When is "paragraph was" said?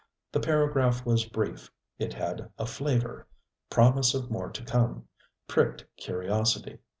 0.39-1.25